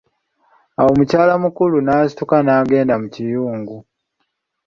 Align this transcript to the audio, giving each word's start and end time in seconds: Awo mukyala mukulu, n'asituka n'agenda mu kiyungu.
Awo 0.79 0.91
mukyala 0.97 1.33
mukulu, 1.43 1.77
n'asituka 1.81 2.35
n'agenda 2.41 2.93
mu 3.01 3.07
kiyungu. 3.13 3.77